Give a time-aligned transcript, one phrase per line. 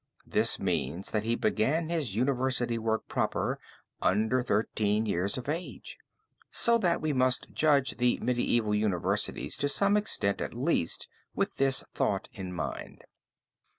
[0.25, 3.59] This means that he began his university work proper
[4.01, 5.99] under 13 years of age;
[6.51, 11.83] so that we must judge the medieval universities to some extent at least with this
[11.93, 13.03] thought in mind.